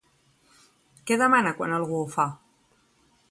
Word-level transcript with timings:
Què 1.09 1.17
demana 1.23 1.53
quan 1.59 1.75
algú 1.77 1.99
ho 2.01 2.07
fa? 2.17 2.25